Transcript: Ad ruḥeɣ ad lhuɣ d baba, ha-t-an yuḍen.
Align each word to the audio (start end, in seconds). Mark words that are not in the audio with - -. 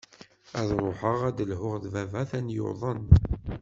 Ad 0.59 0.69
ruḥeɣ 0.83 1.19
ad 1.29 1.39
lhuɣ 1.51 1.75
d 1.83 1.85
baba, 1.93 2.17
ha-t-an 2.21 2.47
yuḍen. 2.55 3.01